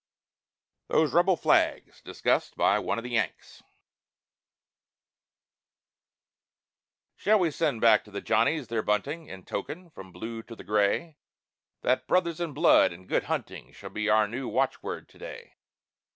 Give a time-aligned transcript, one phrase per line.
[0.87, 3.61] THOSE REBEL FLAGS DISCUSSED BY "ONE OF THE YANKS"
[7.15, 11.17] Shall we send back the Johnnies their bunting, In token, from Blue to the Gray,
[11.83, 15.53] That "Brothers in blood" and "Good Hunting" Shall be our new watchword to day?